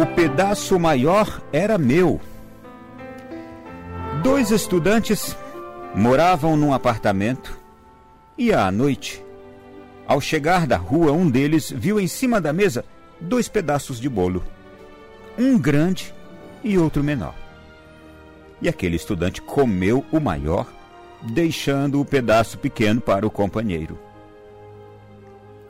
O 0.00 0.06
pedaço 0.06 0.80
maior 0.80 1.42
era 1.52 1.76
meu. 1.76 2.18
Dois 4.22 4.50
estudantes 4.50 5.36
moravam 5.94 6.56
num 6.56 6.72
apartamento 6.72 7.60
e 8.38 8.50
à 8.50 8.70
noite, 8.70 9.22
ao 10.06 10.18
chegar 10.18 10.66
da 10.66 10.78
rua, 10.78 11.12
um 11.12 11.28
deles 11.28 11.70
viu 11.70 12.00
em 12.00 12.06
cima 12.06 12.40
da 12.40 12.50
mesa 12.50 12.82
dois 13.20 13.46
pedaços 13.46 14.00
de 14.00 14.08
bolo, 14.08 14.42
um 15.38 15.58
grande 15.58 16.14
e 16.64 16.78
outro 16.78 17.04
menor. 17.04 17.34
E 18.62 18.70
aquele 18.70 18.96
estudante 18.96 19.42
comeu 19.42 20.02
o 20.10 20.18
maior, 20.18 20.66
deixando 21.20 22.00
o 22.00 22.06
pedaço 22.06 22.56
pequeno 22.56 23.02
para 23.02 23.26
o 23.26 23.30
companheiro. 23.30 23.98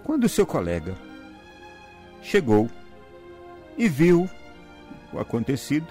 Quando 0.05 0.29
seu 0.29 0.47
colega 0.47 0.95
chegou 2.23 2.71
e 3.81 3.89
viu 3.89 4.29
o 5.11 5.19
acontecido, 5.19 5.87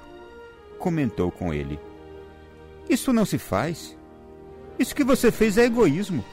comentou 0.78 1.32
com 1.32 1.52
ele: 1.52 1.80
Isso 2.88 3.12
não 3.12 3.26
se 3.26 3.40
faz. 3.40 3.98
Isso 4.78 4.96
que 4.96 5.04
você 5.04 5.32
fez 5.32 5.58
é 5.58 5.66
egoísmo. 5.66 6.24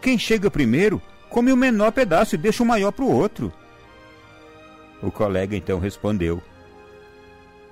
Quem 0.00 0.18
chega 0.18 0.50
primeiro 0.50 1.00
come 1.28 1.52
o 1.52 1.56
menor 1.56 1.92
pedaço 1.92 2.34
e 2.34 2.38
deixa 2.38 2.62
o 2.62 2.66
maior 2.66 2.92
para 2.92 3.04
o 3.04 3.12
outro. 3.12 3.52
O 5.02 5.10
colega 5.10 5.54
então 5.54 5.78
respondeu: 5.78 6.42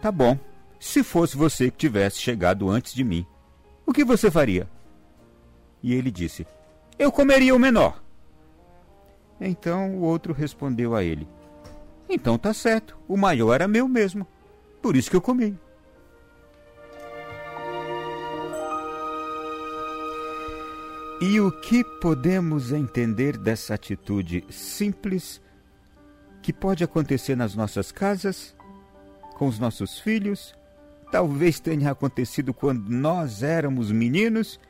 Tá 0.02 0.12
bom, 0.12 0.38
se 0.78 1.02
fosse 1.02 1.34
você 1.34 1.70
que 1.70 1.78
tivesse 1.78 2.20
chegado 2.20 2.68
antes 2.68 2.92
de 2.92 3.02
mim, 3.02 3.26
o 3.86 3.92
que 3.92 4.04
você 4.04 4.30
faria? 4.30 4.68
E 5.82 5.94
ele 5.94 6.10
disse: 6.10 6.46
Eu 6.98 7.10
comeria 7.10 7.56
o 7.56 7.58
menor. 7.58 8.04
Então 9.40 9.94
o 9.94 10.02
outro 10.02 10.34
respondeu 10.34 10.94
a 10.94 11.02
ele: 11.02 11.26
Então 12.08 12.38
tá 12.38 12.54
certo, 12.54 12.96
o 13.06 13.16
maior 13.16 13.54
era 13.54 13.68
meu 13.68 13.86
mesmo. 13.86 14.26
Por 14.80 14.96
isso 14.96 15.10
que 15.10 15.16
eu 15.16 15.20
comi. 15.20 15.58
E 21.20 21.40
o 21.40 21.50
que 21.50 21.82
podemos 22.00 22.70
entender 22.70 23.36
dessa 23.36 23.74
atitude 23.74 24.44
simples 24.48 25.40
que 26.40 26.52
pode 26.52 26.84
acontecer 26.84 27.36
nas 27.36 27.56
nossas 27.56 27.90
casas, 27.90 28.54
com 29.34 29.48
os 29.48 29.58
nossos 29.58 29.98
filhos? 29.98 30.54
Talvez 31.10 31.58
tenha 31.58 31.90
acontecido 31.90 32.54
quando 32.54 32.88
nós 32.88 33.42
éramos 33.42 33.90
meninos, 33.90 34.60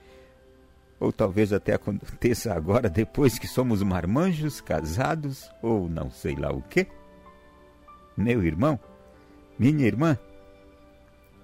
ou 0.98 1.12
talvez 1.12 1.52
até 1.52 1.74
aconteça 1.74 2.54
agora 2.54 2.88
depois 2.88 3.38
que 3.38 3.46
somos 3.46 3.82
marmanjos, 3.82 4.58
casados, 4.60 5.50
ou 5.62 5.86
não 5.86 6.10
sei 6.10 6.34
lá 6.34 6.50
o 6.50 6.62
que. 6.62 6.86
Meu 8.18 8.42
irmão, 8.42 8.80
minha 9.56 9.86
irmã, 9.86 10.18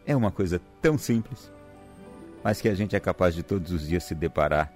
é 0.05 0.17
uma 0.17 0.33
coisa 0.33 0.61
tão 0.83 0.99
simples, 0.99 1.49
mas 2.43 2.61
que 2.61 2.69
a 2.69 2.75
gente 2.75 2.97
é 2.97 3.01
capaz 3.01 3.33
de 3.33 3.45
todos 3.45 3.71
os 3.71 3.87
dias 3.87 4.03
se 4.03 4.13
deparar 4.13 4.73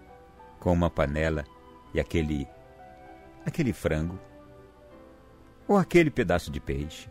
com 0.61 0.73
uma 0.73 0.89
panela 0.89 1.45
e 1.93 1.99
aquele 1.99 2.47
aquele 3.45 3.73
frango 3.73 4.17
ou 5.67 5.77
aquele 5.77 6.09
pedaço 6.09 6.53
de 6.53 6.61
peixe 6.61 7.09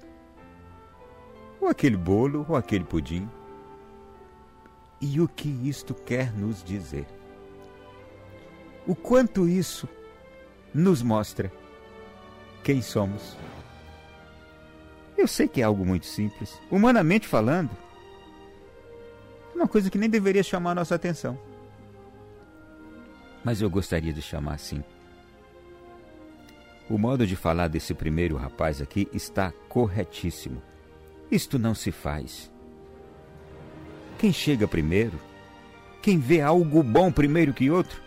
ou 1.60 1.68
aquele 1.68 1.98
bolo 1.98 2.46
ou 2.48 2.56
aquele 2.56 2.86
pudim. 2.86 3.30
E 5.02 5.20
o 5.20 5.28
que 5.28 5.50
isto 5.68 5.94
quer 5.94 6.32
nos 6.32 6.64
dizer? 6.64 7.06
O 8.88 8.96
quanto 8.96 9.50
isso 9.50 9.86
nos 10.74 11.02
mostra 11.02 11.52
quem 12.64 12.82
somos. 12.82 13.36
Eu 15.18 15.28
sei 15.28 15.48
que 15.48 15.62
é 15.62 15.64
algo 15.64 15.86
muito 15.86 16.06
simples, 16.06 16.62
humanamente 16.70 17.28
falando, 17.28 17.72
é 19.54 19.58
uma 19.58 19.68
coisa 19.68 19.90
que 19.90 19.98
nem 19.98 20.10
deveria 20.10 20.44
chamar 20.44 20.72
a 20.72 20.76
nossa 20.76 20.94
atenção 20.94 21.38
mas 23.48 23.61
eu 23.61 23.70
gostaria 23.70 24.11
de 24.11 24.22
chamar 24.22 24.55
assim. 24.55 24.83
O 26.89 26.98
modo 26.98 27.26
de 27.26 27.38
falar 27.38 27.70
desse 27.70 27.94
primeiro 27.94 28.36
rapaz 28.36 28.82
aqui 28.82 29.08
está 29.14 29.54
corretíssimo. 29.70 30.61
Isto 31.32 31.58
não 31.58 31.73
se 31.73 31.89
faz. 31.89 32.52
Quem 34.20 34.34
chega 34.34 34.67
primeiro, 34.67 35.17
quem 36.02 36.20
vê 36.20 36.42
algo 36.42 36.84
bom 36.84 37.10
primeiro 37.10 37.54
que 37.54 37.72
outro, 37.72 38.02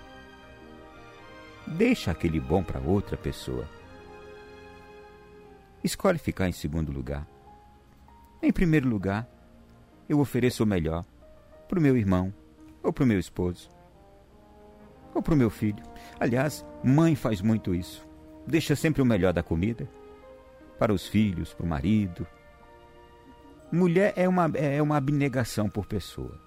deixa 1.67 2.11
aquele 2.11 2.39
bom 2.39 2.63
para 2.63 2.79
outra 2.79 3.17
pessoa. 3.17 3.67
Escolhe 5.83 6.19
ficar 6.19 6.49
em 6.49 6.53
segundo 6.53 6.93
lugar. 6.93 7.27
Em 8.43 8.53
primeiro 8.53 8.89
lugar, 8.89 9.29
eu 10.09 10.21
ofereço 10.21 10.63
o 10.63 10.67
melhor 10.67 11.05
para 11.69 11.79
o 11.79 11.83
meu 11.83 11.97
irmão 11.97 12.33
ou 12.83 12.93
para 12.93 13.05
o 13.05 13.07
meu 13.07 13.19
esposo 13.19 13.71
ou 15.15 15.23
para 15.23 15.35
o 15.35 15.37
meu 15.37 15.51
filho. 15.51 15.83
Aliás, 16.19 16.65
mãe 16.83 17.15
faz 17.15 17.41
muito 17.41 17.75
isso. 17.75 18.07
Deixa 18.47 18.75
sempre 18.77 19.03
o 19.03 19.07
melhor 19.07 19.33
da 19.33 19.43
comida 19.43 19.89
para 20.79 20.93
os 20.93 21.07
filhos, 21.07 21.53
para 21.53 21.65
o 21.65 21.69
marido. 21.69 22.27
Mulher 23.71 24.13
é 24.17 24.29
uma, 24.29 24.47
é 24.57 24.81
uma 24.81 24.97
abnegação 24.97 25.69
por 25.69 25.87
pessoa. 25.87 26.41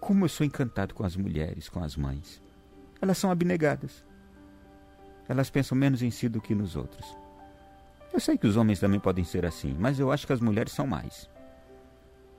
Como 0.00 0.24
eu 0.24 0.28
sou 0.28 0.44
encantado 0.44 0.94
com 0.94 1.04
as 1.04 1.16
mulheres, 1.16 1.68
com 1.68 1.82
as 1.82 1.96
mães. 1.96 2.42
Elas 3.00 3.18
são 3.18 3.30
abnegadas. 3.30 4.04
Elas 5.28 5.50
pensam 5.50 5.76
menos 5.76 6.02
em 6.02 6.10
si 6.10 6.28
do 6.28 6.40
que 6.40 6.54
nos 6.54 6.76
outros. 6.76 7.16
Eu 8.14 8.20
sei 8.20 8.38
que 8.38 8.46
os 8.46 8.56
homens 8.56 8.78
também 8.78 9.00
podem 9.00 9.24
ser 9.24 9.44
assim, 9.44 9.76
mas 9.76 9.98
eu 9.98 10.12
acho 10.12 10.24
que 10.24 10.32
as 10.32 10.40
mulheres 10.40 10.72
são 10.72 10.86
mais. 10.86 11.28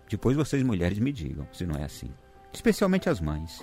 Depois 0.09 0.37
vocês 0.37 0.63
mulheres 0.63 0.97
me 0.99 1.11
digam 1.11 1.45
se 1.51 1.65
não 1.65 1.75
é 1.75 1.83
assim. 1.83 2.09
Especialmente 2.53 3.09
as 3.09 3.19
mães. 3.19 3.61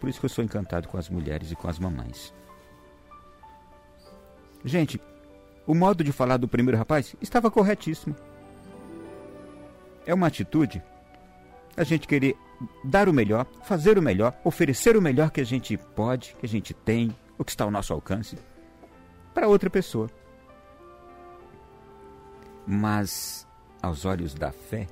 Por 0.00 0.08
isso 0.08 0.18
que 0.18 0.24
eu 0.24 0.30
sou 0.30 0.42
encantado 0.42 0.88
com 0.88 0.96
as 0.96 1.10
mulheres 1.10 1.52
e 1.52 1.54
com 1.54 1.68
as 1.68 1.78
mamães. 1.78 2.32
Gente, 4.64 4.98
o 5.66 5.74
modo 5.74 6.02
de 6.02 6.10
falar 6.10 6.38
do 6.38 6.48
primeiro 6.48 6.78
rapaz 6.78 7.14
estava 7.20 7.50
corretíssimo. 7.50 8.16
É 10.06 10.14
uma 10.14 10.28
atitude 10.28 10.82
a 11.76 11.84
gente 11.84 12.08
querer 12.08 12.34
dar 12.82 13.10
o 13.10 13.12
melhor, 13.12 13.46
fazer 13.62 13.98
o 13.98 14.02
melhor, 14.02 14.34
oferecer 14.42 14.96
o 14.96 15.02
melhor 15.02 15.30
que 15.30 15.42
a 15.42 15.44
gente 15.44 15.76
pode, 15.76 16.34
que 16.40 16.46
a 16.46 16.48
gente 16.48 16.72
tem, 16.72 17.14
o 17.36 17.44
que 17.44 17.50
está 17.50 17.64
ao 17.64 17.70
nosso 17.70 17.92
alcance, 17.92 18.38
para 19.34 19.48
outra 19.48 19.68
pessoa. 19.68 20.08
Mas, 22.70 23.46
aos 23.82 24.04
olhos 24.04 24.34
da 24.34 24.52
fé, 24.52 24.86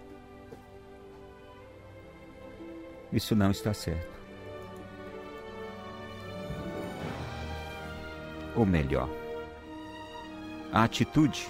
isso 3.12 3.36
não 3.36 3.50
está 3.50 3.74
certo. 3.74 4.16
ou 8.56 8.64
melhor, 8.64 9.08
a 10.72 10.82
atitude. 10.82 11.46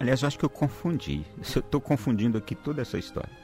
Aliás, 0.00 0.22
eu 0.22 0.28
acho 0.28 0.38
que 0.38 0.44
eu 0.44 0.50
confundi. 0.50 1.24
Eu 1.54 1.60
estou 1.60 1.80
confundindo 1.80 2.38
aqui 2.38 2.54
toda 2.54 2.80
essa 2.80 2.96
história. 2.96 3.36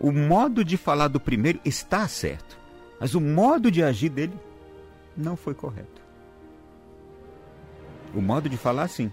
O 0.00 0.10
modo 0.10 0.64
de 0.64 0.76
falar 0.76 1.06
do 1.06 1.20
primeiro 1.20 1.60
está 1.64 2.08
certo, 2.08 2.58
mas 2.98 3.14
o 3.14 3.20
modo 3.20 3.70
de 3.70 3.84
agir 3.84 4.08
dele 4.08 4.36
não 5.16 5.36
foi 5.36 5.54
correto. 5.54 6.01
O 8.14 8.20
modo 8.20 8.48
de 8.48 8.56
falar, 8.56 8.88
sim. 8.88 9.12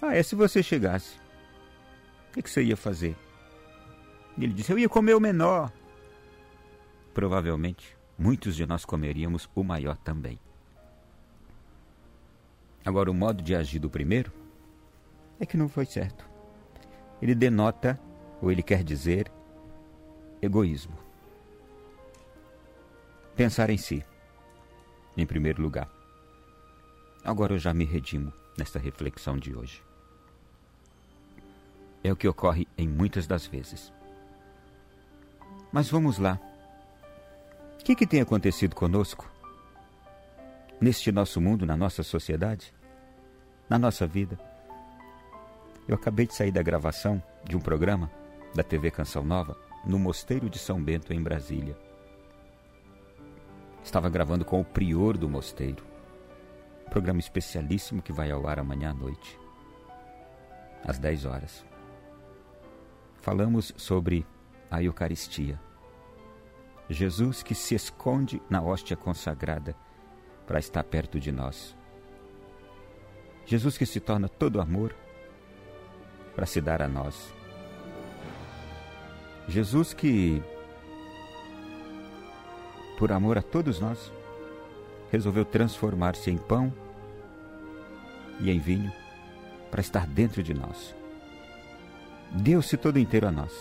Ah, 0.00 0.16
é 0.16 0.22
se 0.22 0.34
você 0.34 0.62
chegasse. 0.62 1.16
O 2.30 2.32
que, 2.34 2.42
que 2.42 2.50
você 2.50 2.62
ia 2.62 2.76
fazer? 2.76 3.16
E 4.36 4.44
ele 4.44 4.52
disse: 4.52 4.72
Eu 4.72 4.78
ia 4.78 4.88
comer 4.88 5.14
o 5.14 5.20
menor. 5.20 5.70
Provavelmente 7.12 7.96
muitos 8.18 8.54
de 8.54 8.64
nós 8.64 8.84
comeríamos 8.84 9.48
o 9.54 9.64
maior 9.64 9.96
também. 9.96 10.38
Agora, 12.84 13.10
o 13.10 13.14
modo 13.14 13.42
de 13.42 13.54
agir 13.54 13.78
do 13.78 13.90
primeiro 13.90 14.32
é 15.38 15.46
que 15.46 15.56
não 15.56 15.68
foi 15.68 15.84
certo. 15.84 16.24
Ele 17.20 17.34
denota, 17.34 17.98
ou 18.40 18.50
ele 18.50 18.62
quer 18.62 18.82
dizer, 18.82 19.30
egoísmo. 20.40 20.96
Pensar 23.36 23.70
em 23.70 23.76
si, 23.76 24.04
em 25.16 25.26
primeiro 25.26 25.62
lugar. 25.62 26.01
Agora 27.24 27.54
eu 27.54 27.58
já 27.58 27.72
me 27.72 27.84
redimo 27.84 28.32
nesta 28.58 28.78
reflexão 28.78 29.36
de 29.38 29.54
hoje. 29.54 29.82
É 32.02 32.12
o 32.12 32.16
que 32.16 32.26
ocorre 32.26 32.66
em 32.76 32.88
muitas 32.88 33.26
das 33.26 33.46
vezes. 33.46 33.92
Mas 35.72 35.88
vamos 35.88 36.18
lá 36.18 36.38
o 37.82 37.84
que, 37.84 37.96
que 37.96 38.06
tem 38.06 38.20
acontecido 38.20 38.76
conosco? 38.76 39.28
Neste 40.80 41.10
nosso 41.10 41.40
mundo, 41.40 41.66
na 41.66 41.76
nossa 41.76 42.04
sociedade, 42.04 42.72
na 43.68 43.76
nossa 43.76 44.06
vida? 44.06 44.38
Eu 45.88 45.96
acabei 45.96 46.24
de 46.24 46.32
sair 46.32 46.52
da 46.52 46.62
gravação 46.62 47.20
de 47.42 47.56
um 47.56 47.60
programa 47.60 48.08
da 48.54 48.62
TV 48.62 48.88
Canção 48.92 49.24
Nova 49.24 49.58
no 49.84 49.98
Mosteiro 49.98 50.48
de 50.48 50.60
São 50.60 50.80
Bento, 50.80 51.12
em 51.12 51.20
Brasília. 51.20 51.76
Estava 53.82 54.08
gravando 54.08 54.44
com 54.44 54.60
o 54.60 54.64
prior 54.64 55.18
do 55.18 55.28
mosteiro. 55.28 55.82
Programa 56.92 57.20
especialíssimo 57.20 58.02
que 58.02 58.12
vai 58.12 58.30
ao 58.30 58.46
ar 58.46 58.58
amanhã 58.58 58.90
à 58.90 58.92
noite, 58.92 59.40
às 60.84 60.98
10 60.98 61.24
horas. 61.24 61.64
Falamos 63.22 63.72
sobre 63.78 64.26
a 64.70 64.82
Eucaristia. 64.82 65.58
Jesus 66.90 67.42
que 67.42 67.54
se 67.54 67.74
esconde 67.74 68.42
na 68.50 68.60
hóstia 68.60 68.94
consagrada 68.94 69.74
para 70.46 70.58
estar 70.58 70.84
perto 70.84 71.18
de 71.18 71.32
nós. 71.32 71.74
Jesus 73.46 73.78
que 73.78 73.86
se 73.86 73.98
torna 73.98 74.28
todo 74.28 74.60
amor 74.60 74.94
para 76.34 76.44
se 76.44 76.60
dar 76.60 76.82
a 76.82 76.88
nós. 76.88 77.32
Jesus 79.48 79.94
que, 79.94 80.42
por 82.98 83.12
amor 83.12 83.38
a 83.38 83.42
todos 83.42 83.80
nós, 83.80 84.12
resolveu 85.12 85.44
transformar-se 85.44 86.30
em 86.30 86.38
pão 86.38 86.72
e 88.40 88.50
em 88.50 88.58
vinho 88.58 88.90
para 89.70 89.82
estar 89.82 90.06
dentro 90.06 90.42
de 90.42 90.54
nós. 90.54 90.94
Deu-se 92.32 92.78
todo 92.78 92.98
inteiro 92.98 93.28
a 93.28 93.30
nós. 93.30 93.52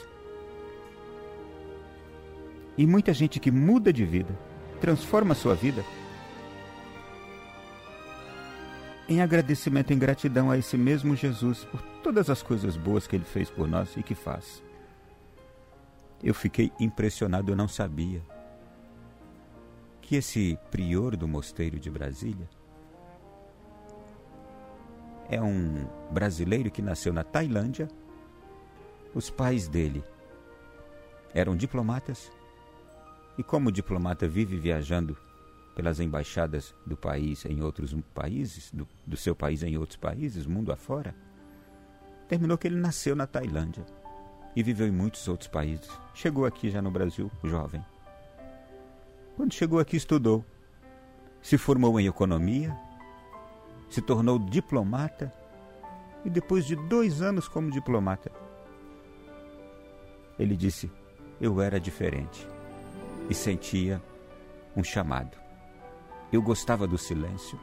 E 2.78 2.88
muita 2.88 3.14
gente 3.14 3.38
que 3.38 3.52
muda 3.52 3.92
de 3.92 4.06
vida, 4.06 4.34
transforma 4.80 5.34
a 5.34 5.36
sua 5.36 5.54
vida, 5.54 5.84
em 9.10 9.22
agradecimento, 9.22 9.92
em 9.92 10.00
gratidão 10.00 10.50
a 10.50 10.58
esse 10.58 10.78
mesmo 10.78 11.18
Jesus 11.18 11.66
por 11.66 11.82
todas 12.02 12.30
as 12.30 12.42
coisas 12.42 12.78
boas 12.78 13.06
que 13.06 13.18
ele 13.18 13.26
fez 13.26 13.50
por 13.50 13.68
nós 13.68 13.98
e 13.98 14.02
que 14.02 14.16
faz. 14.16 14.64
Eu 16.24 16.34
fiquei 16.34 16.72
impressionado, 16.80 17.52
eu 17.52 17.58
não 17.58 17.68
sabia 17.68 18.22
que 20.12 20.18
esse 20.18 20.60
prior 20.70 21.16
do 21.16 21.26
mosteiro 21.26 21.80
de 21.80 21.90
Brasília 21.90 22.46
é 25.30 25.42
um 25.42 25.88
brasileiro 26.12 26.70
que 26.70 26.82
nasceu 26.82 27.14
na 27.14 27.24
Tailândia. 27.24 27.88
Os 29.16 29.30
pais 29.30 29.70
dele 29.70 30.04
eram 31.34 31.56
diplomatas 31.56 32.30
e, 33.38 33.44
como 33.44 33.72
diplomata, 33.72 34.28
vive 34.28 34.58
viajando 34.58 35.18
pelas 35.78 36.02
embaixadas 36.02 36.76
do 36.86 36.98
país 36.98 37.46
em 37.46 37.62
outros 37.62 37.96
países, 38.14 38.70
do, 38.70 38.86
do 39.08 39.16
seu 39.16 39.34
país 39.34 39.64
em 39.64 39.78
outros 39.78 39.96
países, 39.96 40.46
mundo 40.46 40.74
afora. 40.74 41.16
Terminou 42.28 42.58
que 42.58 42.68
ele 42.68 42.76
nasceu 42.76 43.16
na 43.16 43.26
Tailândia 43.26 43.86
e 44.58 44.62
viveu 44.62 44.88
em 44.88 44.92
muitos 44.92 45.26
outros 45.30 45.48
países. 45.48 45.90
Chegou 46.14 46.46
aqui 46.46 46.70
já 46.70 46.82
no 46.82 46.92
Brasil, 46.92 47.32
jovem. 47.46 47.82
Quando 49.42 49.56
chegou 49.56 49.80
aqui, 49.80 49.98
estudou. 49.98 50.46
Se 51.42 51.58
formou 51.58 52.00
em 52.00 52.06
economia, 52.06 52.78
se 53.90 54.00
tornou 54.00 54.38
diplomata 54.38 55.34
e 56.24 56.30
depois 56.30 56.64
de 56.64 56.76
dois 56.76 57.24
anos 57.24 57.48
como 57.48 57.72
diplomata, 57.72 58.32
ele 60.38 60.56
disse: 60.56 60.92
Eu 61.42 61.60
era 61.60 61.80
diferente 61.80 62.48
e 63.32 63.34
sentia 63.34 64.00
um 64.78 64.84
chamado. 64.84 65.36
Eu 66.32 66.44
gostava 66.44 66.86
do 66.86 67.00
silêncio, 67.00 67.60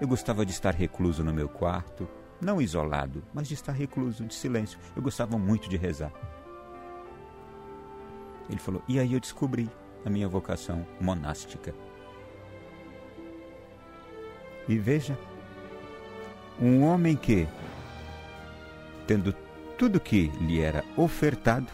eu 0.00 0.06
gostava 0.06 0.46
de 0.46 0.52
estar 0.52 0.76
recluso 0.76 1.24
no 1.24 1.34
meu 1.34 1.48
quarto, 1.48 2.08
não 2.40 2.62
isolado, 2.62 3.24
mas 3.34 3.48
de 3.48 3.54
estar 3.54 3.72
recluso, 3.72 4.24
de 4.24 4.32
silêncio. 4.32 4.78
Eu 4.94 5.02
gostava 5.02 5.36
muito 5.36 5.68
de 5.68 5.76
rezar. 5.76 6.12
Ele 8.48 8.60
falou: 8.60 8.80
E 8.86 9.00
aí 9.00 9.12
eu 9.12 9.18
descobri 9.18 9.68
a 10.04 10.10
minha 10.10 10.28
vocação 10.28 10.86
monástica. 11.00 11.74
E 14.68 14.76
veja, 14.76 15.18
um 16.60 16.82
homem 16.84 17.16
que, 17.16 17.48
tendo 19.06 19.34
tudo 19.78 20.00
que 20.00 20.28
lhe 20.40 20.60
era 20.60 20.84
ofertado, 20.96 21.68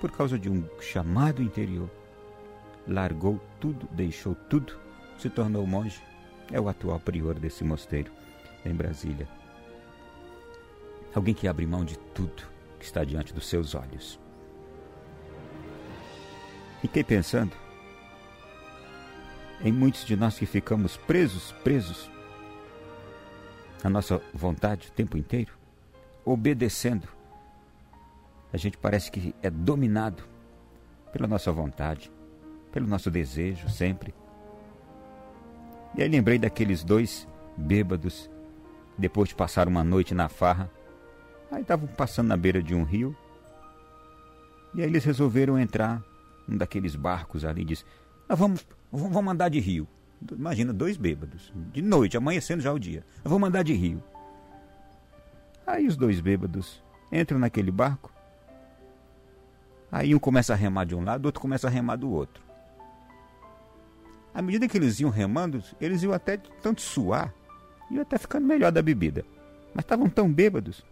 por 0.00 0.10
causa 0.10 0.38
de 0.38 0.50
um 0.50 0.64
chamado 0.80 1.42
interior, 1.42 1.90
largou 2.86 3.40
tudo, 3.60 3.88
deixou 3.92 4.34
tudo, 4.34 4.78
se 5.18 5.30
tornou 5.30 5.66
monge, 5.66 6.00
é 6.50 6.60
o 6.60 6.68
atual 6.68 7.00
prior 7.00 7.34
desse 7.34 7.64
mosteiro 7.64 8.12
em 8.64 8.74
Brasília. 8.74 9.28
Alguém 11.14 11.34
que 11.34 11.48
abre 11.48 11.66
mão 11.66 11.84
de 11.84 11.98
tudo 12.14 12.42
que 12.78 12.84
está 12.84 13.02
diante 13.04 13.32
dos 13.32 13.48
seus 13.48 13.74
olhos. 13.74 14.25
Fiquei 16.86 17.02
pensando 17.02 17.50
em 19.60 19.72
muitos 19.72 20.04
de 20.04 20.14
nós 20.14 20.38
que 20.38 20.46
ficamos 20.46 20.96
presos, 20.96 21.50
presos 21.64 22.08
à 23.82 23.90
nossa 23.90 24.22
vontade 24.32 24.86
o 24.86 24.92
tempo 24.92 25.18
inteiro, 25.18 25.52
obedecendo. 26.24 27.08
A 28.52 28.56
gente 28.56 28.78
parece 28.78 29.10
que 29.10 29.34
é 29.42 29.50
dominado 29.50 30.22
pela 31.12 31.26
nossa 31.26 31.50
vontade, 31.50 32.08
pelo 32.70 32.86
nosso 32.86 33.10
desejo 33.10 33.68
sempre. 33.68 34.14
E 35.96 36.02
aí 36.02 36.08
lembrei 36.08 36.38
daqueles 36.38 36.84
dois 36.84 37.26
bêbados, 37.56 38.30
depois 38.96 39.30
de 39.30 39.34
passar 39.34 39.66
uma 39.66 39.82
noite 39.82 40.14
na 40.14 40.28
farra, 40.28 40.70
Aí 41.50 41.62
estavam 41.62 41.88
passando 41.88 42.28
na 42.28 42.36
beira 42.36 42.62
de 42.62 42.76
um 42.76 42.84
rio. 42.84 43.16
E 44.72 44.82
aí 44.82 44.88
eles 44.88 45.04
resolveram 45.04 45.58
entrar 45.58 46.00
num 46.46 46.56
daqueles 46.56 46.94
barcos 46.94 47.44
ali 47.44 47.62
e 47.62 47.64
disse: 47.64 47.84
Nós 48.28 48.38
vamos, 48.38 48.66
vamos 48.90 49.32
andar 49.32 49.48
de 49.48 49.60
rio. 49.60 49.86
Imagina, 50.32 50.72
dois 50.72 50.96
bêbados, 50.96 51.52
de 51.72 51.82
noite, 51.82 52.16
amanhecendo 52.16 52.62
já 52.62 52.72
o 52.72 52.78
dia. 52.78 53.04
Eu 53.24 53.30
vou 53.30 53.38
mandar 53.38 53.62
de 53.62 53.74
rio. 53.74 54.02
Aí 55.66 55.86
os 55.86 55.96
dois 55.96 56.20
bêbados 56.20 56.82
entram 57.12 57.38
naquele 57.38 57.70
barco. 57.70 58.12
Aí 59.90 60.14
um 60.14 60.18
começa 60.18 60.52
a 60.52 60.56
remar 60.56 60.84
de 60.84 60.94
um 60.94 61.04
lado, 61.04 61.24
o 61.24 61.28
outro 61.28 61.40
começa 61.40 61.66
a 61.66 61.70
remar 61.70 61.96
do 61.96 62.10
outro. 62.10 62.42
À 64.34 64.42
medida 64.42 64.68
que 64.68 64.76
eles 64.76 65.00
iam 65.00 65.10
remando, 65.10 65.62
eles 65.80 66.02
iam 66.02 66.12
até 66.12 66.36
tanto 66.36 66.80
suar, 66.82 67.32
iam 67.90 68.02
até 68.02 68.18
ficando 68.18 68.46
melhor 68.46 68.70
da 68.70 68.82
bebida. 68.82 69.24
Mas 69.74 69.84
estavam 69.84 70.08
tão 70.08 70.30
bêbados 70.30 70.84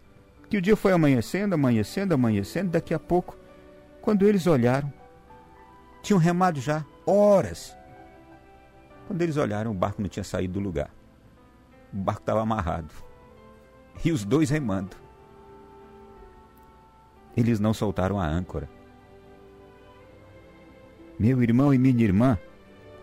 que 0.49 0.57
o 0.57 0.61
dia 0.61 0.75
foi 0.75 0.91
amanhecendo, 0.91 1.55
amanhecendo, 1.55 2.13
amanhecendo, 2.13 2.71
daqui 2.71 2.93
a 2.93 2.99
pouco, 2.99 3.37
quando 4.01 4.27
eles 4.27 4.47
olharam, 4.47 4.91
tinham 6.05 6.19
remado 6.19 6.61
já 6.61 6.85
horas. 7.05 7.75
Quando 9.07 9.21
eles 9.21 9.37
olharam, 9.37 9.71
o 9.71 9.73
barco 9.73 10.01
não 10.01 10.07
tinha 10.07 10.23
saído 10.23 10.53
do 10.53 10.59
lugar. 10.59 10.91
O 11.91 11.97
barco 11.97 12.21
estava 12.21 12.41
amarrado. 12.41 12.93
E 14.03 14.11
os 14.11 14.23
dois 14.23 14.51
remando. 14.51 14.95
Eles 17.35 17.59
não 17.59 17.73
soltaram 17.73 18.19
a 18.19 18.27
âncora. 18.27 18.69
Meu 21.17 21.41
irmão 21.41 21.73
e 21.73 21.77
minha 21.77 22.03
irmã, 22.03 22.37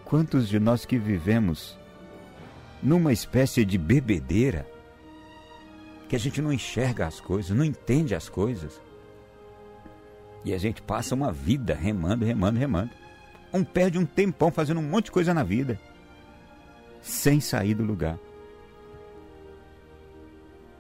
quantos 0.05 0.49
de 0.49 0.61
nós 0.61 0.85
que 0.85 0.99
vivemos 0.99 1.79
numa 2.83 3.13
espécie 3.13 3.65
de 3.65 3.79
bebedeira, 3.79 4.67
que 6.09 6.15
a 6.15 6.19
gente 6.19 6.41
não 6.41 6.53
enxerga 6.53 7.07
as 7.07 7.21
coisas, 7.21 7.57
não 7.57 7.65
entende 7.65 8.15
as 8.15 8.29
coisas. 8.29 8.81
E 10.45 10.53
a 10.53 10.59
gente 10.59 10.83
passa 10.83 11.15
uma 11.15 11.33
vida 11.33 11.75
remando, 11.75 12.25
remando, 12.25 12.59
remando. 12.59 12.91
Um 13.53 13.63
perde 13.63 13.99
um 13.99 14.07
tempão 14.07 14.51
fazendo 14.51 14.81
um 14.81 14.89
monte 14.89 15.07
de 15.07 15.13
coisa 15.13 15.35
na 15.35 15.43
vida, 15.43 15.79
sem 17.03 17.41
sair 17.41 17.75
do 17.75 17.85
lugar. 17.85 18.19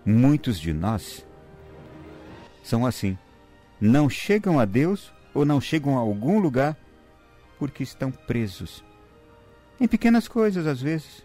Muitos 0.04 0.58
de 0.58 0.72
nós 0.72 1.24
são 2.62 2.86
assim. 2.86 3.16
Não 3.80 4.08
chegam 4.08 4.58
a 4.58 4.64
Deus 4.64 5.12
ou 5.34 5.44
não 5.44 5.60
chegam 5.60 5.96
a 5.96 6.00
algum 6.00 6.38
lugar 6.38 6.76
porque 7.58 7.82
estão 7.82 8.10
presos. 8.10 8.82
Em 9.78 9.86
pequenas 9.86 10.26
coisas, 10.26 10.66
às 10.66 10.80
vezes. 10.80 11.24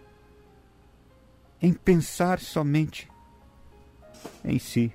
Em 1.60 1.72
pensar 1.72 2.38
somente 2.38 3.08
em 4.44 4.58
si, 4.58 4.92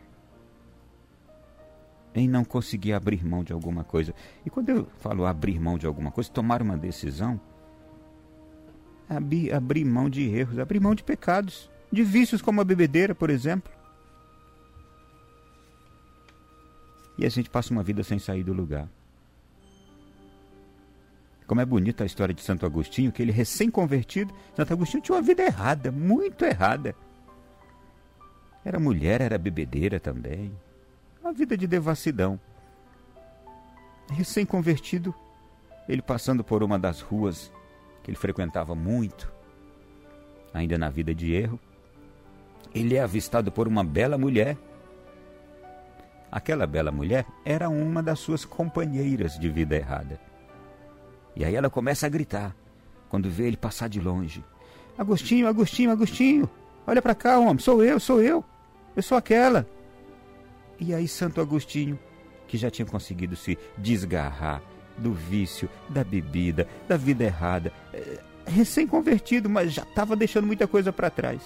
em 2.16 2.28
não 2.28 2.44
conseguir 2.44 2.94
abrir 2.94 3.26
mão 3.26 3.44
de 3.44 3.54
alguma 3.54 3.84
coisa. 3.84 4.14
E 4.46 4.50
quando 4.50 4.70
eu 4.70 4.88
falo 5.00 5.26
abrir 5.26 5.60
mão 5.60 5.78
de 5.78 5.86
alguma 5.86 6.12
coisa, 6.12 6.30
tomar 6.30 6.62
uma 6.62 6.78
decisão, 6.78 7.40
abrir, 9.10 9.54
abrir 9.54 9.86
mão 9.86 10.10
de 10.10 10.24
erros, 10.24 10.60
abrir 10.60 10.80
mão 10.80 10.94
de 10.94 11.04
pecados, 11.04 11.70
de 11.92 12.04
vícios 12.04 12.42
como 12.42 12.62
a 12.62 12.64
bebedeira, 12.64 13.16
por 13.16 13.30
exemplo. 13.30 13.72
E 17.18 17.26
a 17.26 17.30
gente 17.30 17.50
passa 17.50 17.72
uma 17.72 17.84
vida 17.84 18.04
sem 18.04 18.20
sair 18.20 18.44
do 18.44 18.54
lugar. 18.54 18.88
Como 21.46 21.62
é 21.62 21.66
bonita 21.66 22.04
a 22.04 22.08
história 22.08 22.34
de 22.34 22.42
Santo 22.42 22.66
Agostinho, 22.66 23.12
que 23.12 23.22
ele 23.22 23.32
recém-convertido, 23.32 24.34
Santo 24.56 24.74
Agostinho 24.74 25.04
tinha 25.04 25.16
uma 25.16 25.22
vida 25.22 25.44
errada, 25.44 25.92
muito 25.92 26.46
errada. 26.46 26.96
Era 28.66 28.80
mulher, 28.80 29.22
era 29.22 29.38
bebedeira 29.38 30.00
também. 30.00 30.54
Vida 31.34 31.58
de 31.58 31.66
devassidão. 31.66 32.40
Recém-convertido, 34.12 35.16
ele 35.90 36.02
passando 36.02 36.44
por 36.44 36.62
uma 36.62 36.78
das 36.78 37.02
ruas 37.02 37.52
que 38.04 38.12
ele 38.12 38.18
frequentava 38.18 38.76
muito, 38.76 39.34
ainda 40.54 40.78
na 40.78 40.90
vida 40.90 41.14
de 41.16 41.34
erro, 41.34 41.60
ele 42.74 42.96
é 42.96 43.02
avistado 43.02 43.52
por 43.52 43.68
uma 43.68 43.84
bela 43.84 44.16
mulher. 44.16 44.56
Aquela 46.32 46.68
bela 46.68 46.92
mulher 46.92 47.26
era 47.44 47.68
uma 47.68 48.04
das 48.04 48.20
suas 48.20 48.46
companheiras 48.46 49.40
de 49.40 49.50
vida 49.50 49.76
errada. 49.76 50.20
E 51.36 51.44
aí 51.44 51.56
ela 51.56 51.70
começa 51.70 52.06
a 52.06 52.10
gritar 52.10 52.56
quando 53.10 53.28
vê 53.28 53.48
ele 53.48 53.58
passar 53.58 53.90
de 53.90 54.00
longe: 54.00 54.46
Agostinho, 54.96 55.48
Agostinho, 55.48 55.92
Agostinho, 55.92 56.48
olha 56.86 57.02
para 57.02 57.16
cá, 57.16 57.40
homem, 57.40 57.58
sou 57.58 57.84
eu, 57.84 58.00
sou 58.00 58.22
eu, 58.22 58.46
eu 58.96 59.02
sou 59.02 59.18
aquela. 59.18 59.68
E 60.80 60.94
aí 60.94 61.08
Santo 61.08 61.40
Agostinho, 61.40 61.98
que 62.48 62.58
já 62.58 62.70
tinha 62.70 62.86
conseguido 62.86 63.36
se 63.36 63.58
desgarrar 63.78 64.62
do 64.98 65.14
vício, 65.14 65.70
da 65.90 66.04
bebida, 66.04 66.68
da 66.88 66.98
vida 66.98 67.24
errada, 67.24 67.72
é, 67.94 68.20
recém-convertido, 68.46 69.50
mas 69.50 69.74
já 69.74 69.84
estava 69.84 70.16
deixando 70.16 70.46
muita 70.46 70.68
coisa 70.68 70.92
para 70.92 71.10
trás. 71.10 71.42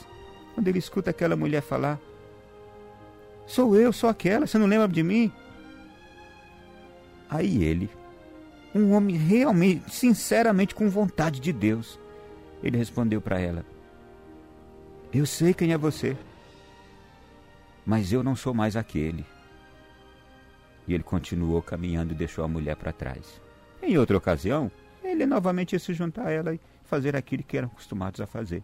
Quando 0.54 0.68
ele 0.68 0.80
escuta 0.80 1.12
aquela 1.12 1.36
mulher 1.36 1.62
falar: 1.62 2.00
Sou 3.46 3.76
eu, 3.76 3.94
sou 3.94 4.10
aquela, 4.10 4.48
você 4.48 4.58
não 4.58 4.68
lembra 4.68 4.88
de 4.88 5.04
mim? 5.04 5.32
Aí 7.30 7.64
ele, 7.64 7.90
um 8.74 8.94
homem 8.94 9.16
realmente, 9.16 9.94
sinceramente 9.94 10.74
com 10.74 10.90
vontade 10.90 11.40
de 11.40 11.52
Deus, 11.52 12.00
ele 12.64 12.78
respondeu 12.78 13.22
para 13.22 13.40
ela: 13.40 13.66
Eu 15.14 15.26
sei 15.26 15.54
quem 15.54 15.72
é 15.72 15.78
você, 15.78 16.18
mas 17.88 18.12
eu 18.12 18.22
não 18.22 18.36
sou 18.36 18.54
mais 18.54 18.76
aquele. 18.76 19.26
E 20.86 20.94
ele 20.94 21.04
continuou 21.04 21.62
caminhando 21.62 22.12
e 22.12 22.18
deixou 22.18 22.44
a 22.44 22.48
mulher 22.48 22.76
para 22.76 22.92
trás. 22.92 23.42
Em 23.82 23.98
outra 23.98 24.18
ocasião, 24.18 24.70
ele 25.02 25.26
novamente 25.26 25.72
ia 25.72 25.80
se 25.80 25.94
juntar 25.94 26.28
a 26.28 26.32
ela 26.32 26.54
e 26.54 26.60
fazer 26.84 27.16
aquilo 27.16 27.44
que 27.44 27.58
eram 27.58 27.70
acostumados 27.70 28.20
a 28.20 28.28
fazer. 28.28 28.62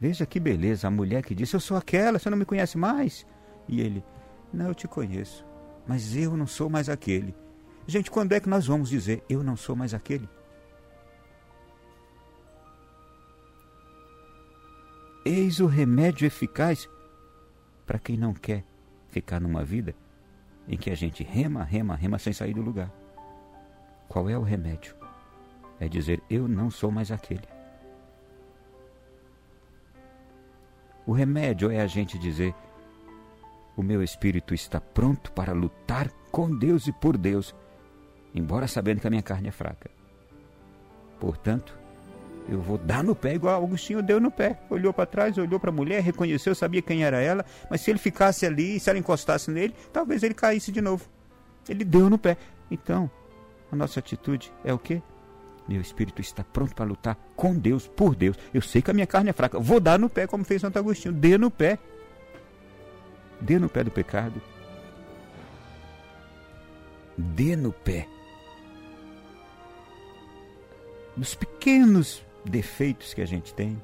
Veja 0.00 0.24
que 0.24 0.38
beleza, 0.38 0.86
a 0.86 0.92
mulher 0.92 1.24
que 1.24 1.34
disse: 1.34 1.56
Eu 1.56 1.60
sou 1.60 1.76
aquela, 1.76 2.20
você 2.20 2.30
não 2.30 2.38
me 2.38 2.44
conhece 2.44 2.78
mais? 2.78 3.26
E 3.68 3.80
ele: 3.80 4.04
Não, 4.52 4.68
eu 4.68 4.74
te 4.76 4.86
conheço, 4.86 5.44
mas 5.88 6.14
eu 6.14 6.36
não 6.36 6.46
sou 6.46 6.70
mais 6.70 6.88
aquele. 6.88 7.34
Gente, 7.84 8.12
quando 8.12 8.32
é 8.32 8.38
que 8.38 8.48
nós 8.48 8.66
vamos 8.66 8.88
dizer: 8.88 9.24
Eu 9.28 9.42
não 9.42 9.56
sou 9.56 9.74
mais 9.74 9.92
aquele? 9.92 10.28
Eis 15.24 15.58
o 15.58 15.66
remédio 15.66 16.26
eficaz 16.26 16.86
para 17.86 17.98
quem 17.98 18.14
não 18.14 18.34
quer 18.34 18.62
ficar 19.08 19.40
numa 19.40 19.64
vida 19.64 19.94
em 20.68 20.76
que 20.76 20.90
a 20.90 20.94
gente 20.94 21.22
rema, 21.22 21.62
rema, 21.64 21.94
rema 21.94 22.18
sem 22.18 22.32
sair 22.32 22.52
do 22.52 22.60
lugar. 22.60 22.90
Qual 24.06 24.28
é 24.28 24.36
o 24.36 24.42
remédio? 24.42 24.94
É 25.80 25.88
dizer: 25.88 26.22
Eu 26.28 26.46
não 26.46 26.70
sou 26.70 26.90
mais 26.90 27.10
aquele. 27.10 27.48
O 31.06 31.12
remédio 31.12 31.70
é 31.70 31.80
a 31.80 31.86
gente 31.86 32.18
dizer: 32.18 32.54
O 33.76 33.82
meu 33.82 34.02
espírito 34.02 34.52
está 34.52 34.78
pronto 34.78 35.32
para 35.32 35.54
lutar 35.54 36.10
com 36.30 36.54
Deus 36.54 36.86
e 36.86 36.92
por 36.92 37.16
Deus, 37.16 37.54
embora 38.34 38.68
sabendo 38.68 39.00
que 39.00 39.06
a 39.06 39.10
minha 39.10 39.22
carne 39.22 39.48
é 39.48 39.52
fraca. 39.52 39.90
Portanto, 41.18 41.78
eu 42.48 42.60
vou 42.60 42.76
dar 42.76 43.02
no 43.02 43.14
pé 43.14 43.34
igual 43.34 43.54
Augustinho 43.54 44.02
deu 44.02 44.20
no 44.20 44.30
pé. 44.30 44.60
Olhou 44.68 44.92
para 44.92 45.06
trás, 45.06 45.38
olhou 45.38 45.58
para 45.58 45.70
a 45.70 45.72
mulher, 45.72 46.02
reconheceu, 46.02 46.54
sabia 46.54 46.82
quem 46.82 47.04
era 47.04 47.20
ela, 47.20 47.44
mas 47.70 47.80
se 47.80 47.90
ele 47.90 47.98
ficasse 47.98 48.44
ali, 48.44 48.78
se 48.78 48.90
ela 48.90 48.98
encostasse 48.98 49.50
nele, 49.50 49.74
talvez 49.92 50.22
ele 50.22 50.34
caísse 50.34 50.70
de 50.70 50.80
novo. 50.80 51.06
Ele 51.68 51.84
deu 51.84 52.10
no 52.10 52.18
pé. 52.18 52.36
Então, 52.70 53.10
a 53.72 53.76
nossa 53.76 54.00
atitude 54.00 54.52
é 54.62 54.72
o 54.72 54.78
quê? 54.78 55.02
Meu 55.66 55.80
espírito 55.80 56.20
está 56.20 56.44
pronto 56.44 56.74
para 56.74 56.84
lutar 56.84 57.16
com 57.34 57.54
Deus, 57.54 57.88
por 57.88 58.14
Deus. 58.14 58.38
Eu 58.52 58.60
sei 58.60 58.82
que 58.82 58.90
a 58.90 58.94
minha 58.94 59.06
carne 59.06 59.30
é 59.30 59.32
fraca. 59.32 59.58
Vou 59.58 59.80
dar 59.80 59.98
no 59.98 60.10
pé, 60.10 60.26
como 60.26 60.44
fez 60.44 60.60
Santo 60.60 60.78
Agostinho. 60.78 61.14
Dê 61.14 61.38
no 61.38 61.50
pé. 61.50 61.78
Dê 63.40 63.58
no 63.58 63.70
pé 63.70 63.82
do 63.82 63.90
pecado. 63.90 64.42
Dê 67.16 67.56
no 67.56 67.72
pé 67.72 68.06
dos 71.16 71.34
pequenos 71.34 72.24
defeitos 72.44 73.14
que 73.14 73.22
a 73.22 73.26
gente 73.26 73.54
tem. 73.54 73.80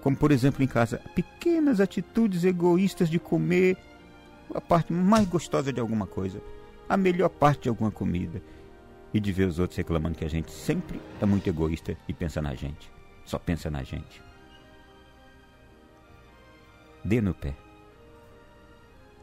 Como, 0.00 0.16
por 0.16 0.32
exemplo, 0.32 0.62
em 0.62 0.66
casa, 0.66 1.00
pequenas 1.14 1.80
atitudes 1.80 2.44
egoístas 2.44 3.08
de 3.08 3.18
comer 3.18 3.76
a 4.54 4.60
parte 4.60 4.92
mais 4.92 5.26
gostosa 5.28 5.72
de 5.72 5.80
alguma 5.80 6.06
coisa, 6.06 6.40
a 6.88 6.96
melhor 6.96 7.28
parte 7.28 7.62
de 7.62 7.68
alguma 7.68 7.90
comida, 7.90 8.42
e 9.14 9.20
de 9.20 9.32
ver 9.32 9.46
os 9.46 9.58
outros 9.58 9.76
reclamando 9.76 10.16
que 10.16 10.24
a 10.24 10.30
gente 10.30 10.50
sempre 10.50 11.00
é 11.20 11.26
muito 11.26 11.46
egoísta 11.46 11.96
e 12.08 12.14
pensa 12.14 12.40
na 12.40 12.54
gente, 12.54 12.90
só 13.24 13.38
pensa 13.38 13.70
na 13.70 13.82
gente. 13.82 14.22
Dê 17.04 17.20
no 17.20 17.34
pé. 17.34 17.54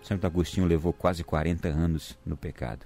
Santo 0.01 0.25
Agostinho 0.25 0.67
levou 0.67 0.93
quase 0.93 1.23
40 1.23 1.67
anos 1.67 2.17
no 2.25 2.37
pecado. 2.37 2.85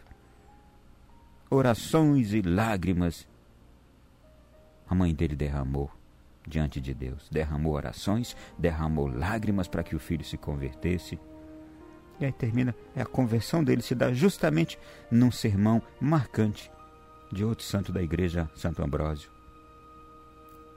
Orações 1.49 2.33
e 2.33 2.41
lágrimas 2.41 3.27
a 4.89 4.95
mãe 4.95 5.13
dele 5.13 5.35
derramou 5.35 5.91
diante 6.47 6.79
de 6.79 6.93
Deus. 6.93 7.27
Derramou 7.31 7.73
orações, 7.73 8.35
derramou 8.57 9.07
lágrimas 9.07 9.67
para 9.67 9.83
que 9.83 9.95
o 9.95 9.99
filho 9.99 10.23
se 10.23 10.37
convertesse. 10.37 11.19
E 12.19 12.25
aí 12.25 12.31
termina, 12.31 12.75
é 12.95 13.01
a 13.01 13.05
conversão 13.05 13.63
dele 13.63 13.81
se 13.81 13.95
dá 13.95 14.13
justamente 14.13 14.77
num 15.09 15.31
sermão 15.31 15.81
marcante 15.99 16.71
de 17.31 17.43
outro 17.43 17.65
santo 17.65 17.91
da 17.91 18.01
igreja, 18.01 18.49
Santo 18.55 18.83
Ambrósio. 18.83 19.31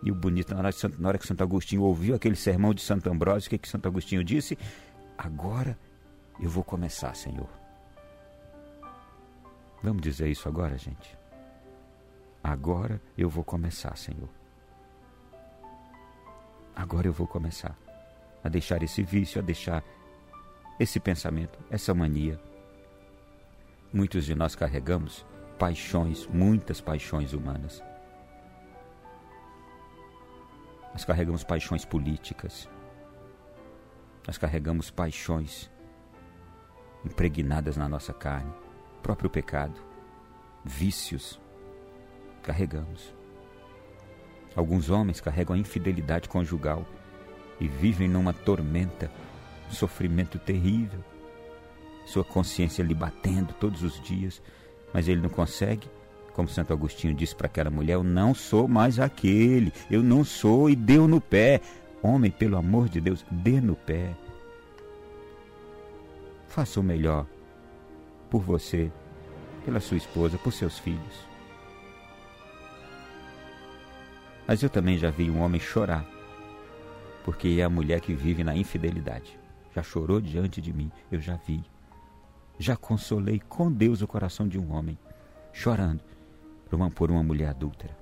E 0.03 0.11
o 0.11 0.15
bonito, 0.15 0.53
na 0.53 0.59
hora, 0.61 0.73
Santo, 0.73 1.01
na 1.01 1.09
hora 1.09 1.19
que 1.19 1.27
Santo 1.27 1.43
Agostinho 1.43 1.83
ouviu 1.83 2.15
aquele 2.15 2.37
sermão 2.37 2.73
de 2.73 2.83
Santo 2.83 3.11
Ambrósio, 3.11 3.49
o 3.49 3.51
que, 3.51 3.59
que 3.59 3.69
Santo 3.69 3.89
Agostinho 3.89 4.23
disse? 4.23 4.59
Agora 5.17 5.79
eu 6.41 6.49
vou 6.49 6.63
começar, 6.63 7.15
Senhor. 7.15 7.49
Vamos 9.83 10.03
dizer 10.03 10.29
isso 10.29 10.49
agora, 10.49 10.77
gente? 10.77 11.16
Agora 12.47 13.03
eu 13.19 13.29
vou 13.29 13.43
começar, 13.43 13.97
Senhor. 13.99 14.29
Agora 16.77 17.09
eu 17.09 17.13
vou 17.13 17.27
começar 17.27 17.77
a 18.45 18.49
deixar 18.49 18.85
esse 18.85 19.03
vício, 19.03 19.41
a 19.41 19.45
deixar 19.45 19.83
esse 20.79 21.01
pensamento, 21.01 21.59
essa 21.69 21.93
mania. 21.93 22.41
Muitos 23.93 24.25
de 24.25 24.33
nós 24.37 24.55
carregamos 24.55 25.27
paixões, 25.59 26.29
muitas 26.29 26.81
paixões 26.81 27.33
humanas. 27.33 27.83
Nós 30.93 31.05
carregamos 31.05 31.43
paixões 31.43 31.85
políticas. 31.85 32.71
Nós 34.25 34.39
carregamos 34.39 34.89
paixões 34.89 35.69
impregnadas 37.05 37.77
na 37.77 37.89
nossa 37.89 38.15
carne, 38.15 38.55
próprio 39.03 39.29
pecado, 39.29 39.85
vícios, 40.65 41.41
carregamos. 42.47 43.13
Alguns 44.55 44.89
homens 44.89 45.21
carregam 45.21 45.57
a 45.57 45.59
infidelidade 45.59 46.29
conjugal 46.29 46.87
e 47.61 47.67
vivem 47.67 48.09
numa 48.09 48.33
tormenta, 48.33 49.11
um 49.69 49.73
sofrimento 49.73 50.39
terrível. 50.39 51.01
Sua 52.07 52.25
consciência 52.25 52.85
lhe 52.85 52.95
batendo 52.95 53.53
todos 53.55 53.83
os 53.83 54.01
dias, 54.01 54.41
mas 54.95 55.09
ele 55.09 55.21
não 55.21 55.29
consegue. 55.29 55.89
Como 56.33 56.49
Santo 56.49 56.73
Agostinho 56.73 57.15
disse 57.15 57.35
para 57.35 57.47
aquela 57.47 57.69
mulher: 57.69 57.95
Eu 57.95 58.05
não 58.05 58.33
sou 58.33 58.69
mais 58.69 59.01
aquele, 59.01 59.73
eu 59.91 60.03
não 60.03 60.25
sou, 60.25 60.71
e 60.71 60.77
deu 60.77 61.09
no 61.09 61.21
pé. 61.21 61.61
Homem, 62.03 62.31
pelo 62.31 62.57
amor 62.57 62.89
de 62.89 63.01
Deus, 63.01 63.27
dê 63.31 63.61
no 63.61 63.75
pé. 63.75 64.15
Faça 66.47 66.79
o 66.79 66.83
melhor 66.83 67.27
por 68.31 68.41
você, 68.41 68.91
pela 69.65 69.81
sua 69.81 69.97
esposa, 69.97 70.39
por 70.39 70.53
seus 70.53 70.79
filhos. 70.79 71.27
Mas 74.47 74.63
eu 74.63 74.71
também 74.71 74.97
já 74.97 75.11
vi 75.11 75.31
um 75.31 75.41
homem 75.41 75.61
chorar, 75.61 76.07
porque 77.25 77.57
é 77.59 77.65
a 77.65 77.71
mulher 77.71 78.01
que 78.01 78.15
vive 78.15 78.45
na 78.45 78.57
infidelidade. 78.57 79.39
Já 79.75 79.83
chorou 79.83 80.21
diante 80.21 80.61
de 80.61 80.73
mim, 80.73 80.91
eu 81.11 81.21
já 81.21 81.37
vi. 81.37 81.63
Já 82.59 82.77
consolei 82.77 83.41
com 83.49 83.71
Deus 83.71 84.01
o 84.03 84.07
coração 84.07 84.47
de 84.47 84.59
um 84.59 84.73
homem, 84.73 84.99
chorando 85.53 86.03
por 86.65 86.77
uma, 86.77 86.91
por 86.91 87.11
uma 87.11 87.23
mulher 87.23 87.51
adúltera. 87.51 87.97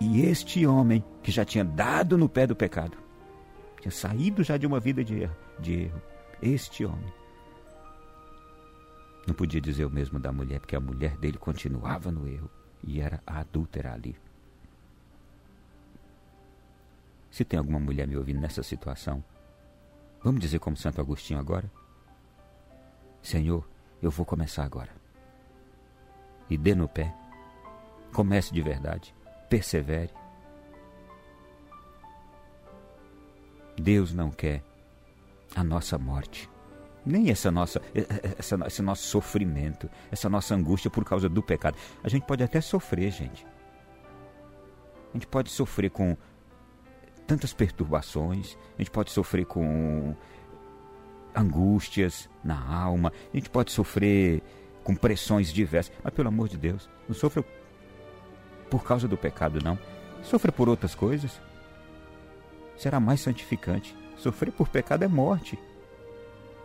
E 0.00 0.22
este 0.22 0.66
homem, 0.66 1.04
que 1.22 1.30
já 1.30 1.44
tinha 1.44 1.64
dado 1.64 2.16
no 2.16 2.28
pé 2.28 2.46
do 2.46 2.56
pecado, 2.56 2.96
tinha 3.80 3.90
saído 3.90 4.42
já 4.42 4.56
de 4.56 4.66
uma 4.66 4.80
vida 4.80 5.04
de 5.04 5.20
erro, 5.20 5.36
de 5.58 5.82
erro 5.82 6.02
este 6.40 6.86
homem, 6.86 7.12
não 9.26 9.34
podia 9.34 9.60
dizer 9.60 9.84
o 9.84 9.90
mesmo 9.90 10.18
da 10.18 10.32
mulher, 10.32 10.60
porque 10.60 10.74
a 10.74 10.80
mulher 10.80 11.16
dele 11.18 11.38
continuava 11.38 12.10
no 12.10 12.26
erro 12.26 12.50
e 12.82 13.00
era 13.00 13.22
a 13.26 13.40
adúltera 13.40 13.92
ali. 13.92 14.16
Se 17.30 17.44
tem 17.44 17.58
alguma 17.58 17.78
mulher 17.78 18.06
me 18.06 18.16
ouvindo 18.16 18.40
nessa 18.40 18.62
situação, 18.62 19.22
vamos 20.22 20.40
dizer 20.40 20.58
como 20.58 20.76
Santo 20.76 21.00
Agostinho 21.00 21.38
agora? 21.38 21.70
Senhor, 23.22 23.68
eu 24.02 24.10
vou 24.10 24.26
começar 24.26 24.64
agora. 24.64 24.90
E 26.48 26.56
dê 26.56 26.74
no 26.74 26.88
pé. 26.88 27.14
Comece 28.12 28.52
de 28.52 28.60
verdade. 28.60 29.14
persevere. 29.48 30.10
Deus 33.76 34.12
não 34.12 34.30
quer 34.30 34.62
a 35.54 35.64
nossa 35.64 35.98
morte, 35.98 36.48
nem 37.04 37.30
essa 37.30 37.50
nossa, 37.50 37.80
essa, 38.38 38.56
esse 38.66 38.82
nosso 38.82 39.02
sofrimento, 39.04 39.90
essa 40.10 40.28
nossa 40.28 40.54
angústia 40.54 40.90
por 40.90 41.04
causa 41.04 41.28
do 41.28 41.42
pecado. 41.42 41.76
A 42.02 42.08
gente 42.08 42.26
pode 42.26 42.42
até 42.42 42.60
sofrer, 42.60 43.10
gente. 43.10 43.46
A 45.10 45.12
gente 45.14 45.26
pode 45.26 45.50
sofrer 45.50 45.90
com 45.90 46.16
tantas 47.30 47.52
perturbações, 47.52 48.58
a 48.76 48.82
gente 48.82 48.90
pode 48.90 49.12
sofrer 49.12 49.46
com 49.46 50.16
angústias 51.32 52.28
na 52.42 52.60
alma, 52.60 53.12
a 53.32 53.36
gente 53.36 53.48
pode 53.48 53.70
sofrer 53.70 54.42
com 54.82 54.96
pressões 54.96 55.52
diversas, 55.52 55.94
mas 56.02 56.12
pelo 56.12 56.26
amor 56.26 56.48
de 56.48 56.58
Deus, 56.58 56.90
não 57.06 57.14
sofra 57.14 57.44
por 58.68 58.82
causa 58.82 59.06
do 59.06 59.16
pecado, 59.16 59.60
não. 59.62 59.78
Sofra 60.24 60.50
por 60.50 60.68
outras 60.68 60.92
coisas. 60.92 61.40
Será 62.76 62.98
mais 62.98 63.20
santificante. 63.20 63.96
Sofrer 64.16 64.50
por 64.50 64.68
pecado 64.68 65.04
é 65.04 65.08
morte. 65.08 65.56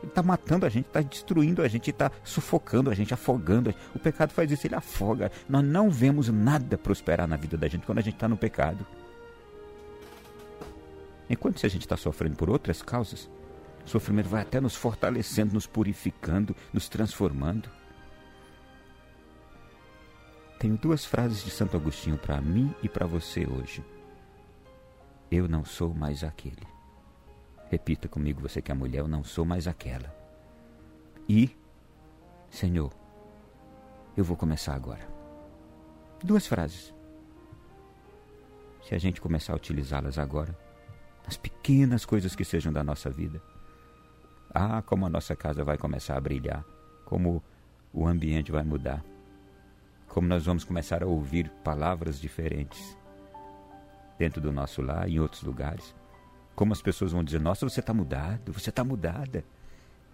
Ele 0.01 0.09
está 0.09 0.23
matando 0.23 0.65
a 0.65 0.69
gente, 0.69 0.87
está 0.87 1.01
destruindo 1.01 1.61
a 1.61 1.67
gente, 1.67 1.91
está 1.91 2.11
sufocando 2.23 2.89
a 2.89 2.95
gente, 2.95 3.13
afogando. 3.13 3.69
A 3.69 3.71
gente. 3.71 3.81
O 3.95 3.99
pecado 3.99 4.31
faz 4.31 4.51
isso, 4.51 4.65
ele 4.65 4.75
afoga. 4.75 5.31
Nós 5.47 5.63
não 5.63 5.91
vemos 5.91 6.27
nada 6.27 6.75
prosperar 6.75 7.27
na 7.27 7.37
vida 7.37 7.55
da 7.55 7.67
gente 7.67 7.85
quando 7.85 7.99
a 7.99 8.01
gente 8.01 8.15
está 8.15 8.27
no 8.27 8.35
pecado. 8.35 8.85
Enquanto 11.29 11.59
se 11.59 11.65
a 11.65 11.69
gente 11.69 11.81
está 11.81 11.97
sofrendo 11.97 12.35
por 12.35 12.49
outras 12.49 12.81
causas, 12.81 13.29
o 13.85 13.89
sofrimento 13.89 14.29
vai 14.29 14.41
até 14.41 14.59
nos 14.59 14.75
fortalecendo, 14.75 15.53
nos 15.53 15.67
purificando, 15.67 16.55
nos 16.73 16.89
transformando. 16.89 17.69
Tenho 20.59 20.77
duas 20.77 21.05
frases 21.05 21.43
de 21.43 21.51
Santo 21.51 21.77
Agostinho 21.77 22.17
para 22.17 22.41
mim 22.41 22.73
e 22.81 22.89
para 22.89 23.05
você 23.05 23.45
hoje. 23.45 23.83
Eu 25.29 25.47
não 25.47 25.65
sou 25.65 25.93
mais 25.93 26.23
aquele. 26.23 26.65
Repita 27.69 28.07
comigo, 28.07 28.41
você 28.41 28.61
que 28.61 28.71
é 28.71 28.75
mulher, 28.75 28.99
eu 28.99 29.07
não 29.07 29.23
sou 29.23 29.45
mais 29.45 29.67
aquela. 29.67 30.15
E, 31.27 31.55
Senhor, 32.49 32.91
eu 34.15 34.23
vou 34.23 34.37
começar 34.37 34.73
agora. 34.73 35.07
Duas 36.23 36.47
frases. 36.47 36.93
Se 38.83 38.95
a 38.95 38.97
gente 38.97 39.19
começar 39.19 39.53
a 39.53 39.55
utilizá-las 39.55 40.17
agora, 40.17 40.57
nas 41.25 41.37
pequenas 41.37 42.05
coisas 42.05 42.35
que 42.35 42.45
sejam 42.45 42.71
da 42.71 42.83
nossa 42.83 43.09
vida, 43.09 43.41
ah, 44.53 44.81
como 44.81 45.05
a 45.05 45.09
nossa 45.09 45.35
casa 45.35 45.63
vai 45.63 45.77
começar 45.77 46.15
a 46.15 46.21
brilhar, 46.21 46.63
como 47.03 47.43
o 47.91 48.07
ambiente 48.07 48.51
vai 48.51 48.63
mudar, 48.63 49.03
como 50.07 50.27
nós 50.27 50.45
vamos 50.45 50.63
começar 50.63 51.03
a 51.03 51.07
ouvir 51.07 51.49
palavras 51.63 52.19
diferentes 52.19 52.97
dentro 54.17 54.39
do 54.39 54.51
nosso 54.51 54.81
lar, 54.81 55.09
em 55.09 55.19
outros 55.19 55.43
lugares. 55.43 55.93
Como 56.55 56.71
as 56.71 56.81
pessoas 56.81 57.11
vão 57.11 57.23
dizer: 57.23 57.39
Nossa, 57.39 57.67
você 57.67 57.81
está 57.81 57.93
mudado, 57.93 58.53
você 58.53 58.69
está 58.69 58.83
mudada. 58.83 59.43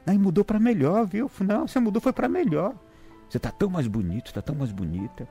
E 0.08 0.18
mudou 0.18 0.44
para 0.44 0.60
melhor, 0.60 1.06
viu? 1.06 1.30
Não, 1.42 1.68
você 1.68 1.80
mudou 1.80 2.02
foi 2.02 2.12
para 2.12 2.28
melhor. 2.28 2.76
Você 3.30 3.38
está 3.38 3.52
tão 3.52 3.70
mais 3.70 3.88
bonito, 3.88 4.28
está 4.28 4.42
tão 4.42 4.56
mais 4.56 4.72
bonita. 4.72 5.28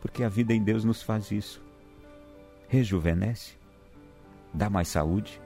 Porque 0.00 0.24
a 0.24 0.28
vida 0.28 0.52
em 0.52 0.62
Deus 0.62 0.84
nos 0.84 1.00
faz 1.00 1.30
isso. 1.30 1.62
Rejuvenesce, 2.68 3.56
dá 4.52 4.68
mais 4.68 4.88
saúde, 4.88 5.40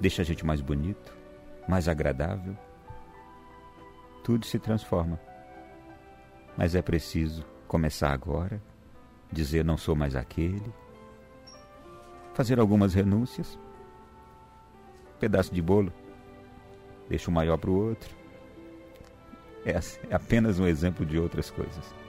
deixa 0.00 0.22
a 0.22 0.24
gente 0.24 0.44
mais 0.44 0.60
bonito, 0.60 1.16
mais 1.68 1.88
agradável. 1.88 2.56
Tudo 4.22 4.46
se 4.46 4.58
transforma. 4.58 5.18
Mas 6.56 6.74
é 6.74 6.82
preciso 6.82 7.44
começar 7.66 8.12
agora, 8.12 8.62
dizer 9.30 9.64
não 9.64 9.76
sou 9.76 9.96
mais 9.96 10.14
aquele, 10.14 10.72
fazer 12.34 12.58
algumas 12.60 12.94
renúncias, 12.94 13.58
pedaço 15.18 15.54
de 15.54 15.62
bolo, 15.62 15.92
deixa 17.08 17.30
o 17.30 17.34
maior 17.34 17.56
para 17.56 17.70
o 17.70 17.88
outro. 17.88 18.14
É, 19.64 19.72
é 19.72 20.14
apenas 20.14 20.58
um 20.58 20.66
exemplo 20.66 21.06
de 21.06 21.18
outras 21.18 21.50
coisas. 21.50 22.01